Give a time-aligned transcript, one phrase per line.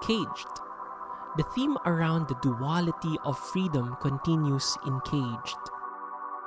[0.00, 0.60] Caged.
[1.36, 5.58] The theme around the duality of freedom continues in Caged,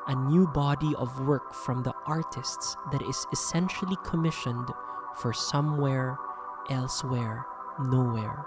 [0.08, 4.70] a new body of work from the artists that is essentially commissioned
[5.16, 6.18] for somewhere,
[6.70, 7.46] elsewhere,
[7.80, 8.46] nowhere.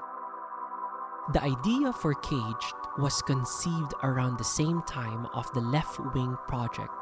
[1.32, 6.92] The idea for Caged was conceived around the same time of the Left Wing Project,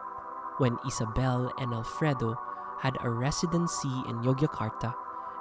[0.59, 2.35] when Isabel and Alfredo
[2.81, 4.95] had a residency in Yogyakarta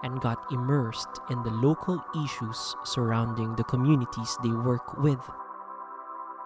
[0.03, 5.19] and got immersed in the local issues surrounding the communities they work with.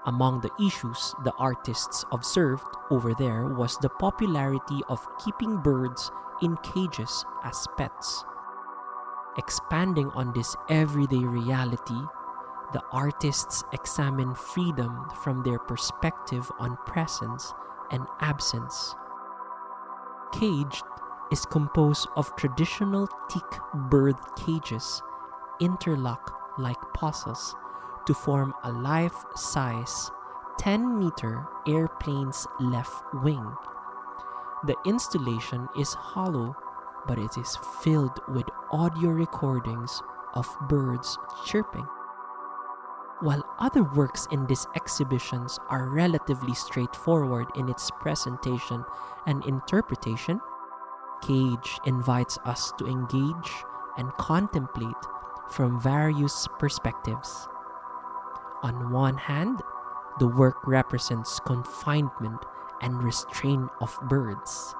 [0.06, 6.12] Among the issues the artists observed over there was the popularity of keeping birds
[6.42, 8.26] in cages as pets.
[9.38, 12.02] Expanding on this everyday reality,
[12.74, 17.54] the artists examine freedom from their perspective on presence
[17.92, 18.96] and absence.
[20.32, 20.84] Caged
[21.32, 23.60] is composed of traditional teak
[23.90, 25.02] bird cages
[25.60, 27.56] interlocked like puzzles
[28.06, 30.12] to form a life size
[30.60, 33.52] 10 meter airplane's left wing.
[34.66, 36.56] The installation is hollow,
[37.08, 40.02] but it is filled with audio recordings
[40.36, 41.88] of birds chirping.
[43.22, 48.84] While other works in these exhibitions are relatively straightforward in its presentation
[49.28, 50.42] and interpretation,
[51.22, 53.64] Cage invites us to engage
[53.98, 54.96] and contemplate
[55.50, 57.48] from various perspectives.
[58.64, 59.62] On one hand,
[60.20, 62.44] the work represents confinement
[62.82, 64.76] and restraint of birds.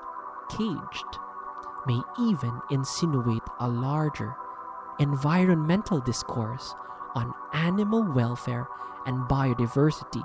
[0.50, 1.20] Caged
[1.88, 4.36] may even insinuate a larger
[5.00, 6.76] environmental discourse
[7.16, 8.68] on animal welfare
[9.06, 10.24] and biodiversity.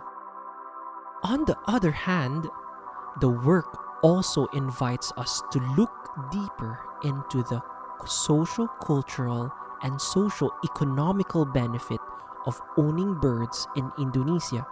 [1.23, 2.49] On the other hand,
[3.21, 5.93] the work also invites us to look
[6.31, 7.61] deeper into the
[8.07, 9.51] social, cultural,
[9.83, 12.01] and social economical benefit
[12.47, 14.67] of owning birds in Indonesia.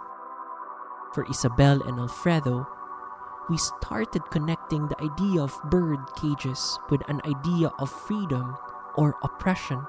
[1.13, 2.67] For Isabel and Alfredo,
[3.49, 8.57] we started connecting the idea of bird cages with an idea of freedom
[8.95, 9.85] or oppression.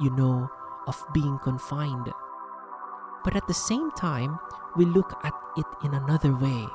[0.00, 0.50] You know,
[0.86, 2.10] of being confined.
[3.24, 4.38] But at the same time,
[4.76, 6.66] we look at it in another way.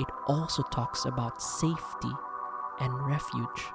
[0.00, 2.10] It also talks about safety
[2.80, 3.66] and refuge.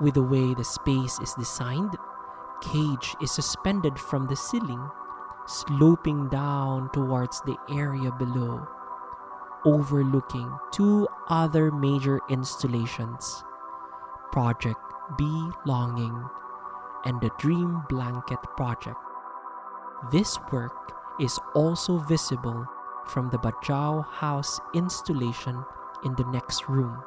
[0.00, 1.94] With the way the space is designed,
[2.60, 4.90] cage is suspended from the ceiling,
[5.46, 8.66] sloping down towards the area below,
[9.64, 13.44] overlooking two other major installations
[14.32, 14.80] Project
[15.16, 16.28] Belonging
[17.04, 18.98] and the Dream Blanket Project.
[20.10, 22.66] This work is also visible
[23.06, 25.64] from the Bajau House installation
[26.04, 27.02] in the next room.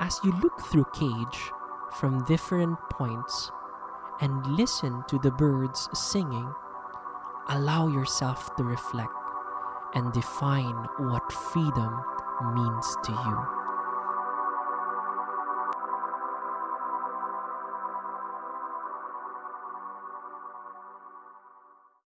[0.00, 1.50] As you look through Cage
[1.98, 3.50] from different points
[4.20, 6.52] and listen to the birds singing,
[7.48, 9.12] allow yourself to reflect
[9.94, 12.00] and define what freedom
[12.54, 13.57] means to you.